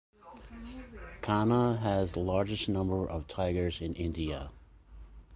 Kanha 1.21 1.77
has 1.77 2.13
the 2.13 2.21
largest 2.21 2.67
number 2.67 3.07
of 3.07 3.27
tigers 3.27 3.81
in 3.81 3.93
India. 3.93 4.49